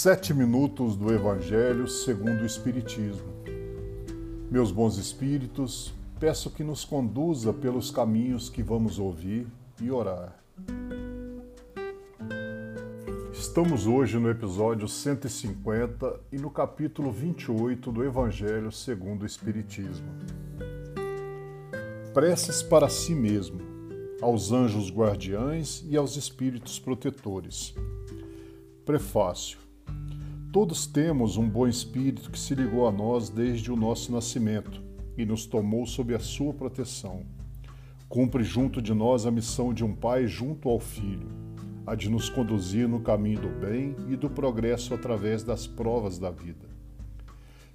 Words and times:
Sete 0.00 0.32
minutos 0.32 0.94
do 0.94 1.12
Evangelho 1.12 1.88
segundo 1.88 2.42
o 2.42 2.46
Espiritismo. 2.46 3.26
Meus 4.48 4.70
bons 4.70 4.96
espíritos, 4.96 5.92
peço 6.20 6.52
que 6.52 6.62
nos 6.62 6.84
conduza 6.84 7.52
pelos 7.52 7.90
caminhos 7.90 8.48
que 8.48 8.62
vamos 8.62 9.00
ouvir 9.00 9.48
e 9.82 9.90
orar. 9.90 10.40
Estamos 13.32 13.88
hoje 13.88 14.20
no 14.20 14.30
episódio 14.30 14.86
150 14.86 16.20
e 16.30 16.36
no 16.36 16.48
capítulo 16.48 17.10
28 17.10 17.90
do 17.90 18.04
Evangelho 18.04 18.70
segundo 18.70 19.22
o 19.24 19.26
Espiritismo. 19.26 20.06
Preces 22.14 22.62
para 22.62 22.88
si 22.88 23.16
mesmo, 23.16 23.60
aos 24.22 24.52
anjos 24.52 24.92
guardiães 24.92 25.84
e 25.88 25.96
aos 25.96 26.14
espíritos 26.14 26.78
protetores. 26.78 27.74
Prefácio 28.84 29.66
Todos 30.50 30.86
temos 30.86 31.36
um 31.36 31.46
bom 31.46 31.68
espírito 31.68 32.30
que 32.30 32.38
se 32.38 32.54
ligou 32.54 32.88
a 32.88 32.92
nós 32.92 33.28
desde 33.28 33.70
o 33.70 33.76
nosso 33.76 34.10
nascimento 34.10 34.82
e 35.14 35.26
nos 35.26 35.44
tomou 35.44 35.84
sob 35.84 36.14
a 36.14 36.18
sua 36.18 36.54
proteção. 36.54 37.26
Cumpre 38.08 38.42
junto 38.42 38.80
de 38.80 38.94
nós 38.94 39.26
a 39.26 39.30
missão 39.30 39.74
de 39.74 39.84
um 39.84 39.94
pai 39.94 40.26
junto 40.26 40.70
ao 40.70 40.80
filho, 40.80 41.28
a 41.86 41.94
de 41.94 42.08
nos 42.08 42.30
conduzir 42.30 42.88
no 42.88 43.00
caminho 43.00 43.42
do 43.42 43.48
bem 43.60 43.94
e 44.08 44.16
do 44.16 44.30
progresso 44.30 44.94
através 44.94 45.42
das 45.42 45.66
provas 45.66 46.18
da 46.18 46.30
vida. 46.30 46.66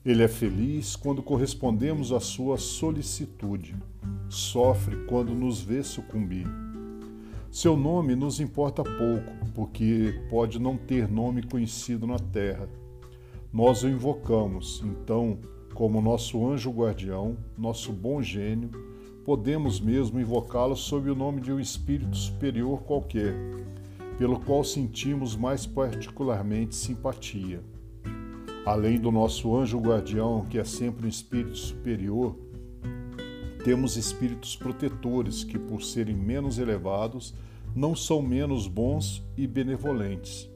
Ele 0.03 0.23
é 0.23 0.27
feliz 0.27 0.95
quando 0.95 1.21
correspondemos 1.21 2.11
à 2.11 2.19
sua 2.19 2.57
solicitude, 2.57 3.75
sofre 4.27 4.95
quando 5.05 5.35
nos 5.35 5.61
vê 5.61 5.83
sucumbir 5.83 6.47
seu 7.53 7.77
nome 7.77 8.15
nos 8.15 8.39
importa 8.39 8.81
pouco, 8.81 9.31
porque 9.53 10.19
pode 10.27 10.57
não 10.59 10.75
ter 10.75 11.07
nome 11.07 11.43
conhecido 11.43 12.07
na 12.07 12.17
terra. 12.17 12.67
Nós 13.53 13.83
o 13.83 13.87
invocamos, 13.87 14.83
então, 14.83 15.37
como 15.75 16.01
nosso 16.01 16.47
anjo 16.47 16.71
guardião, 16.71 17.37
nosso 17.55 17.93
bom 17.93 18.23
gênio, 18.23 18.71
podemos 19.23 19.79
mesmo 19.79 20.19
invocá-lo 20.19 20.75
sob 20.75 21.11
o 21.11 21.15
nome 21.15 21.41
de 21.41 21.53
um 21.53 21.59
espírito 21.59 22.17
superior 22.17 22.81
qualquer, 22.81 23.35
pelo 24.17 24.39
qual 24.39 24.63
sentimos 24.63 25.35
mais 25.35 25.63
particularmente 25.63 26.73
simpatia. 26.73 27.61
Além 28.65 28.99
do 28.99 29.11
nosso 29.11 29.55
anjo 29.55 29.77
guardião, 29.77 30.47
que 30.49 30.57
é 30.57 30.63
sempre 30.63 31.05
um 31.05 31.09
espírito 31.09 31.55
superior, 31.59 32.35
temos 33.63 33.95
espíritos 33.95 34.55
protetores 34.55 35.43
que, 35.43 35.57
por 35.57 35.81
serem 35.81 36.15
menos 36.15 36.57
elevados, 36.57 37.33
não 37.75 37.95
são 37.95 38.21
menos 38.21 38.67
bons 38.67 39.23
e 39.37 39.47
benevolentes. 39.47 40.49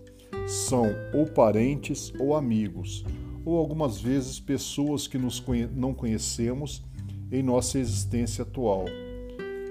São 0.45 0.87
ou 1.13 1.25
parentes 1.25 2.13
ou 2.19 2.35
amigos, 2.35 3.05
ou 3.45 3.57
algumas 3.57 3.99
vezes 3.99 4.39
pessoas 4.39 5.07
que 5.07 5.17
nos 5.17 5.39
conhe 5.39 5.67
não 5.67 5.93
conhecemos 5.93 6.83
em 7.31 7.41
nossa 7.41 7.79
existência 7.79 8.41
atual. 8.41 8.85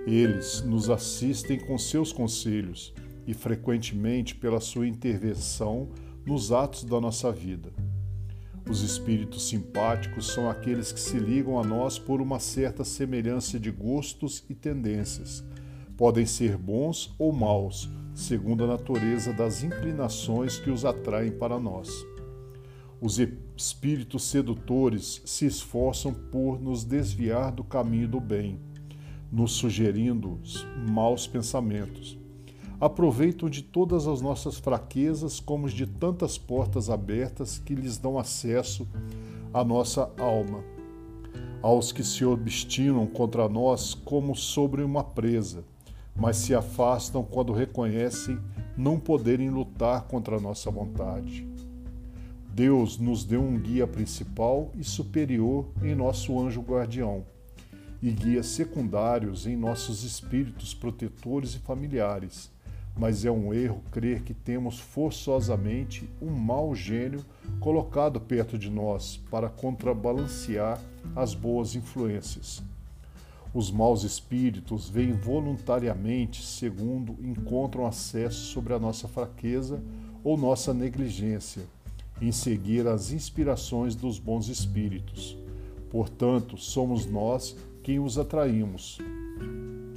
Eles 0.07 0.63
nos 0.63 0.89
assistem 0.89 1.59
com 1.59 1.77
seus 1.77 2.13
conselhos 2.13 2.95
e 3.27 3.35
frequentemente 3.35 4.35
pela 4.35 4.61
sua 4.61 4.87
intervenção 4.87 5.89
nos 6.25 6.53
atos 6.53 6.85
da 6.85 7.01
nossa 7.01 7.31
vida. 7.31 7.73
Os 8.69 8.83
espíritos 8.83 9.49
simpáticos 9.49 10.27
são 10.27 10.51
aqueles 10.51 10.91
que 10.91 10.99
se 10.99 11.19
ligam 11.21 11.57
a 11.57 11.63
nós 11.63 12.01
por 12.01 12.21
uma 12.21 12.41
certa 12.41 12.83
semelhança 12.83 13.61
de 13.61 13.71
gostos 13.71 14.45
e 14.51 14.55
tendências. 14.55 15.45
Podem 15.97 16.27
ser 16.27 16.57
bons 16.57 17.15
ou 17.17 17.33
maus, 17.33 17.89
segundo 18.13 18.65
a 18.65 18.67
natureza 18.67 19.33
das 19.33 19.63
inclinações 19.63 20.59
que 20.59 20.69
os 20.69 20.85
atraem 20.85 21.31
para 21.31 21.61
nós. 21.61 21.89
Os 23.01 23.21
espíritos 23.57 24.25
sedutores 24.25 25.23
se 25.25 25.47
esforçam 25.47 26.13
por 26.13 26.61
nos 26.61 26.83
desviar 26.83 27.53
do 27.53 27.63
caminho 27.63 28.09
do 28.09 28.21
bem, 28.21 28.59
nos 29.31 29.53
sugerindo 29.53 30.41
maus 30.91 31.25
pensamentos 31.27 32.19
aproveitam 32.81 33.49
de 33.49 33.63
todas 33.63 34.07
as 34.07 34.21
nossas 34.21 34.59
fraquezas 34.59 35.41
como 35.41 35.69
de 35.69 35.87
tantas 35.87 36.37
portas 36.37 36.91
abertas 36.91 37.59
que 37.59 37.75
lhes 37.75 37.97
dão 37.97 38.19
acesso 38.19 38.87
à 39.53 39.65
nossa 39.65 40.11
alma. 40.19 40.63
Aos 41.63 41.91
que 41.91 42.05
se 42.05 42.25
obstinam 42.25 43.07
contra 43.07 43.49
nós 43.49 43.95
como 43.95 44.37
sobre 44.37 44.83
uma 44.83 45.03
presa, 45.03 45.65
mas 46.15 46.37
se 46.37 46.55
afastam 46.55 47.23
quando 47.25 47.53
reconhecem 47.53 48.39
não 48.77 49.01
poderem 49.01 49.49
lutar 49.49 50.03
contra 50.03 50.37
a 50.37 50.41
nossa 50.41 50.71
vontade. 50.71 51.47
Deus 52.53 52.99
nos 52.99 53.25
deu 53.25 53.43
um 53.43 53.59
guia 53.59 53.87
principal 53.87 54.71
e 54.75 54.85
superior 54.85 55.67
em 55.83 55.95
nosso 55.95 56.39
anjo 56.39 56.61
guardião, 56.61 57.25
e 58.03 58.11
guias 58.11 58.47
secundários 58.47 59.47
em 59.47 59.57
nossos 59.57 60.05
espíritos 60.05 60.75
protetores 60.75 61.55
e 61.55 61.59
familiares 61.59 62.55
mas 62.97 63.25
é 63.25 63.31
um 63.31 63.53
erro 63.53 63.83
crer 63.91 64.23
que 64.23 64.33
temos 64.33 64.79
forçosamente 64.79 66.09
um 66.21 66.31
mau 66.31 66.75
gênio 66.75 67.25
colocado 67.61 68.21
perto 68.21 68.59
de 68.59 68.71
nós 68.71 69.21
para 69.31 69.51
contrabalancear 69.51 70.81
as 71.15 71.35
boas 71.35 71.75
influências. 71.75 72.63
Os 73.53 73.71
maus 73.71 74.03
espíritos 74.03 74.89
vêm 74.89 75.13
voluntariamente 75.13 76.45
segundo 76.45 77.17
encontram 77.23 77.87
acesso 77.87 78.53
sobre 78.53 78.75
a 78.75 78.79
nossa 78.79 79.07
fraqueza 79.09 79.83
ou 80.25 80.37
nossa 80.37 80.75
negligência 80.75 81.63
em 82.21 82.33
seguir 82.33 82.87
as 82.87 83.13
inspirações 83.13 83.95
dos 83.95 84.19
bons 84.19 84.49
espíritos. 84.49 85.37
Portanto, 85.91 86.57
somos 86.57 87.07
nós 87.07 87.57
quem 87.83 88.01
os 88.01 88.19
atraímos, 88.19 88.99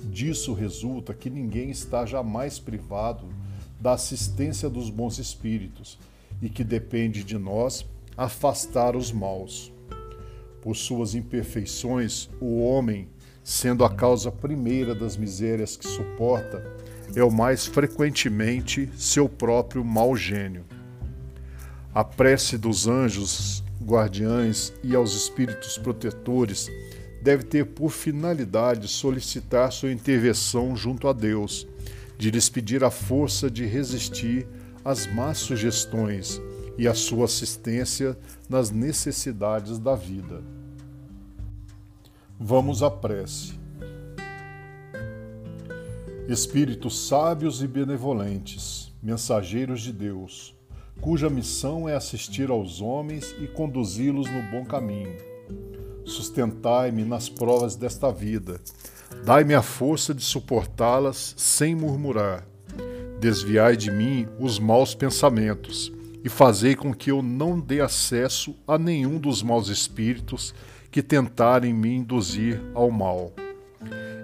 Disso 0.10 0.54
resulta 0.54 1.14
que 1.14 1.30
ninguém 1.30 1.70
está 1.70 2.06
jamais 2.06 2.58
privado 2.58 3.28
da 3.80 3.94
assistência 3.94 4.70
dos 4.70 4.90
bons 4.90 5.20
espíritos 5.20 6.00
e 6.42 6.50
que 6.50 6.64
depende 6.64 7.24
de 7.24 7.38
nós 7.38 7.86
afastar 8.18 8.96
os 8.96 9.12
maus. 9.12 9.72
Por 10.62 10.76
suas 10.76 11.14
imperfeições, 11.16 12.30
o 12.42 12.60
homem, 12.62 13.08
sendo 13.44 13.86
a 13.86 13.90
causa 13.90 14.32
primeira 14.32 14.96
das 14.96 15.16
misérias 15.16 15.78
que 15.78 15.88
suporta, 15.88 16.62
é 17.16 17.24
o 17.24 17.32
mais 17.32 17.66
frequentemente 17.66 18.90
seu 18.98 19.30
próprio 19.30 19.86
mau 19.86 20.16
gênio. 20.16 20.66
A 21.94 22.04
prece 22.04 22.58
dos 22.58 22.88
anjos 22.88 23.64
guardiães 23.82 24.74
e 24.84 24.96
aos 24.96 25.14
espíritos 25.14 25.78
protetores 25.78 26.70
deve 27.22 27.44
ter 27.44 27.66
por 27.66 27.90
finalidade 27.90 28.88
solicitar 28.88 29.72
sua 29.72 29.92
intervenção 29.92 30.76
junto 30.76 31.08
a 31.08 31.14
Deus, 31.14 31.68
de 32.18 32.32
lhes 32.32 32.50
pedir 32.50 32.84
a 32.84 32.92
força 32.92 33.50
de 33.50 33.66
resistir 33.66 34.48
às 34.84 35.06
más 35.08 35.38
sugestões 35.38 36.42
e 36.78 36.88
a 36.88 36.94
sua 36.94 37.26
assistência 37.26 38.18
nas 38.48 38.72
necessidades 38.72 39.78
da 39.80 39.96
vida. 39.96 40.42
Vamos 42.40 42.82
à 42.82 42.90
prece. 42.90 43.60
Espíritos 46.28 47.08
sábios 47.08 47.62
e 47.62 47.68
benevolentes, 47.68 48.94
mensageiros 49.02 49.82
de 49.82 49.92
Deus, 49.92 50.56
cuja 51.02 51.30
missão 51.30 51.90
é 51.90 51.96
assistir 51.96 52.50
aos 52.50 52.82
homens 52.82 53.36
e 53.42 53.48
conduzi-los 53.48 54.30
no 54.30 54.44
bom 54.52 54.64
caminho 54.64 55.30
Sustentai-me 56.06 57.04
nas 57.04 57.30
provas 57.30 57.76
desta 57.76 58.12
vida. 58.12 58.60
Dai-me 59.26 59.54
a 59.54 59.62
força 59.62 60.14
de 60.14 60.24
suportá-las 60.24 61.34
sem 61.38 61.76
murmurar. 61.76 62.46
Desviai 63.20 63.76
de 63.76 63.92
mim 63.92 64.28
os 64.40 64.60
maus 64.60 64.96
pensamentos 64.96 65.92
e 66.24 66.30
fazei 66.30 66.76
com 66.76 66.94
que 66.94 67.12
eu 67.12 67.22
não 67.22 67.60
dê 67.60 67.82
acesso 67.82 68.56
a 68.68 68.78
nenhum 68.78 69.18
dos 69.18 69.42
maus 69.42 69.68
espíritos 69.70 70.54
que 70.92 71.02
tentarem 71.02 71.74
me 71.74 71.94
induzir 71.96 72.62
ao 72.74 72.90
mal. 72.90 73.34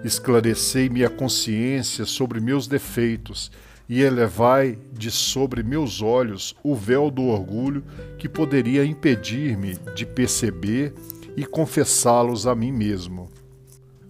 Esclarecei-me 0.04 1.04
a 1.04 1.10
consciência 1.10 2.04
sobre 2.04 2.40
meus 2.40 2.66
defeitos 2.66 3.50
e 3.88 4.02
elevai 4.02 4.78
de 4.92 5.10
sobre 5.10 5.62
meus 5.62 6.02
olhos 6.02 6.56
o 6.62 6.74
véu 6.74 7.10
do 7.10 7.22
orgulho 7.24 7.84
que 8.18 8.28
poderia 8.28 8.84
impedir-me 8.84 9.76
de 9.94 10.04
perceber 10.04 10.92
e 11.36 11.44
confessá-los 11.44 12.46
a 12.46 12.54
mim 12.54 12.72
mesmo. 12.72 13.28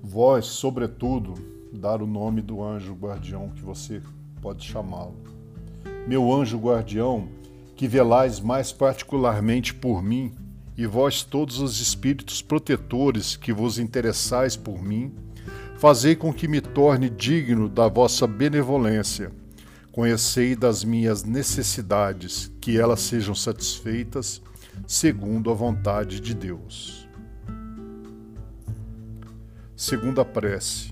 Vós, 0.01 0.47
sobretudo, 0.47 1.35
dar 1.73 2.01
o 2.01 2.07
nome 2.07 2.41
do 2.41 2.63
anjo 2.63 2.95
guardião 2.95 3.51
que 3.51 3.63
você 3.63 4.01
pode 4.41 4.65
chamá-lo. 4.65 5.17
Meu 6.07 6.33
anjo 6.33 6.57
guardião, 6.57 7.29
que 7.75 7.89
velais 7.89 8.39
mais 8.39 8.71
particularmente 8.71 9.75
por 9.75 10.03
mim, 10.03 10.33
e 10.79 10.87
vós 10.87 11.25
todos 11.25 11.59
os 11.59 11.81
espíritos 11.81 12.41
protetores 12.41 13.35
que 13.35 13.53
vos 13.53 13.79
interessais 13.79 14.55
por 14.55 14.81
mim, 14.81 15.13
fazei 15.77 16.15
com 16.15 16.33
que 16.33 16.47
me 16.47 16.61
torne 16.61 17.11
digno 17.11 17.69
da 17.69 17.89
vossa 17.89 18.27
benevolência. 18.27 19.33
Conhecei 19.91 20.55
das 20.55 20.85
minhas 20.85 21.25
necessidades, 21.25 22.53
que 22.61 22.79
elas 22.79 23.01
sejam 23.01 23.35
satisfeitas 23.35 24.41
segundo 24.87 25.51
a 25.51 25.55
vontade 25.55 26.21
de 26.21 26.35
Deus. 26.35 27.06
Segunda 29.77 30.25
prece. 30.25 30.91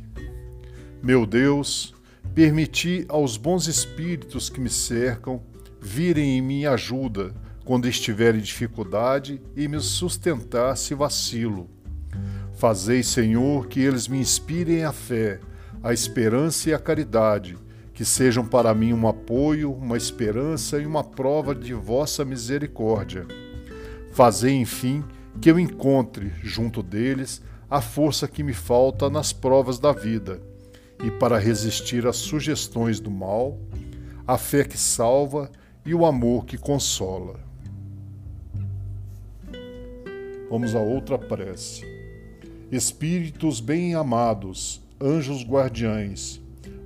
Meu 1.02 1.24
Deus, 1.24 1.94
permiti 2.34 3.06
aos 3.08 3.38
bons 3.38 3.66
espíritos 3.66 4.50
que 4.50 4.60
me 4.60 4.68
cercam 4.68 5.40
virem 5.80 6.36
em 6.36 6.42
minha 6.42 6.72
ajuda 6.72 7.34
quando 7.64 7.88
estiver 7.88 8.34
em 8.34 8.40
dificuldade 8.40 9.40
e 9.56 9.66
me 9.68 9.80
sustentar 9.80 10.76
se 10.76 10.94
vacilo. 10.94 11.70
Fazei, 12.58 13.02
Senhor, 13.02 13.68
que 13.68 13.80
eles 13.80 14.06
me 14.06 14.18
inspirem 14.18 14.84
a 14.84 14.92
fé, 14.92 15.40
a 15.82 15.94
esperança 15.94 16.68
e 16.68 16.74
a 16.74 16.78
caridade, 16.78 17.56
que 17.94 18.04
sejam 18.04 18.44
para 18.44 18.74
mim 18.74 18.92
um 18.92 19.08
apoio, 19.08 19.72
uma 19.72 19.96
esperança 19.96 20.78
e 20.78 20.84
uma 20.84 21.02
prova 21.02 21.54
de 21.54 21.72
vossa 21.72 22.22
misericórdia. 22.22 23.26
Fazei, 24.12 24.52
enfim, 24.52 25.02
que 25.40 25.50
eu 25.50 25.58
encontre, 25.58 26.32
junto 26.42 26.82
deles, 26.82 27.40
a 27.74 27.80
força 27.80 28.28
que 28.28 28.44
me 28.44 28.52
falta 28.52 29.10
nas 29.10 29.32
provas 29.32 29.80
da 29.80 29.90
vida, 29.90 30.40
e 31.02 31.10
para 31.10 31.40
resistir 31.40 32.06
às 32.06 32.14
sugestões 32.14 33.00
do 33.00 33.10
mal, 33.10 33.58
a 34.24 34.38
fé 34.38 34.62
que 34.62 34.78
salva 34.78 35.50
e 35.84 35.92
o 35.92 36.06
amor 36.06 36.44
que 36.44 36.56
consola. 36.56 37.40
Vamos 40.48 40.76
a 40.76 40.78
outra 40.78 41.18
prece. 41.18 41.84
Espíritos 42.70 43.58
bem-amados, 43.58 44.80
anjos 45.00 45.42
guardiães, 45.42 46.40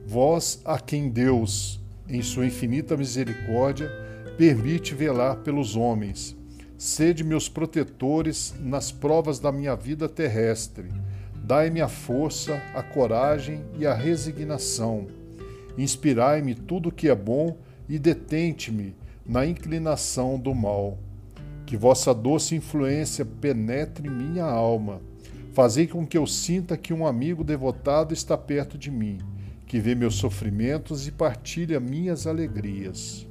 Vós 0.06 0.62
a 0.64 0.80
quem 0.80 1.10
Deus, 1.10 1.78
em 2.08 2.22
sua 2.22 2.46
infinita 2.46 2.96
misericórdia, 2.96 3.90
permite 4.38 4.94
velar 4.94 5.36
pelos 5.40 5.76
homens, 5.76 6.34
sede 6.78 7.22
meus 7.22 7.48
protetores 7.48 8.54
nas 8.60 8.90
provas 8.90 9.38
da 9.38 9.52
minha 9.52 9.74
vida 9.74 10.08
terrestre. 10.08 10.88
Dai-me 11.34 11.80
a 11.80 11.88
força, 11.88 12.62
a 12.74 12.82
coragem 12.82 13.62
e 13.78 13.86
a 13.86 13.92
resignação. 13.92 15.08
Inspirai-me 15.76 16.54
tudo 16.54 16.88
o 16.88 16.92
que 16.92 17.08
é 17.08 17.14
bom 17.14 17.58
e 17.88 17.98
detente-me 17.98 18.94
na 19.26 19.44
inclinação 19.44 20.38
do 20.38 20.54
mal. 20.54 20.96
Que 21.66 21.76
vossa 21.76 22.14
doce 22.14 22.54
influência 22.54 23.26
penetre 23.26 24.08
minha 24.08 24.44
alma. 24.44 25.02
Fazei 25.52 25.86
com 25.86 26.06
que 26.06 26.16
eu 26.16 26.26
sinta 26.26 26.76
que 26.76 26.94
um 26.94 27.06
amigo 27.06 27.44
devotado 27.44 28.14
está 28.14 28.38
perto 28.38 28.78
de 28.78 28.90
mim 28.90 29.18
que 29.68 29.78
vê 29.78 29.94
meus 29.94 30.14
sofrimentos 30.14 31.06
e 31.06 31.12
partilha 31.12 31.78
minhas 31.78 32.26
alegrias. 32.26 33.26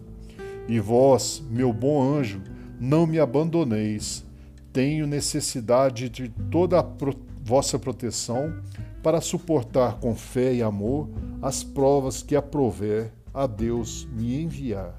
E 0.68 0.80
vós, 0.80 1.44
meu 1.50 1.74
bom 1.74 2.02
anjo, 2.16 2.42
não 2.80 3.08
me 3.08 3.20
abandoneis. 3.20 4.24
Tenho 4.72 5.08
necessidade 5.08 6.10
de 6.10 6.30
toda 6.30 6.80
a 6.80 6.84
pro 6.84 7.16
vossa 7.44 7.80
proteção 7.80 8.54
para 9.02 9.22
suportar 9.22 10.00
com 10.00 10.14
fé 10.14 10.54
e 10.54 10.62
amor 10.62 11.08
as 11.42 11.64
provas 11.64 12.22
que 12.22 12.36
aprover 12.36 13.10
a 13.34 13.48
Deus 13.48 14.06
me 14.12 14.42
enviar. 14.42 14.94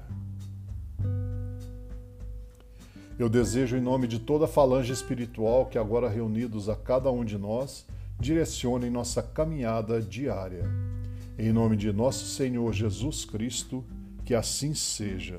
Eu 3.19 3.29
desejo, 3.29 3.77
em 3.77 3.81
nome 3.81 4.07
de 4.07 4.17
toda 4.17 4.45
a 4.45 4.47
falange 4.47 4.91
espiritual 4.91 5.67
que 5.67 5.77
agora 5.77 6.09
reunidos 6.09 6.69
a 6.69 6.75
cada 6.75 7.11
um 7.11 7.23
de 7.23 7.37
nós, 7.37 7.85
direcionem 8.19 8.89
nossa 8.89 9.21
caminhada 9.21 10.01
diária. 10.01 10.63
Em 11.37 11.51
nome 11.51 11.77
de 11.77 11.91
nosso 11.93 12.25
Senhor 12.25 12.73
Jesus 12.73 13.25
Cristo, 13.25 13.83
que 14.25 14.33
assim 14.33 14.73
seja. 14.73 15.37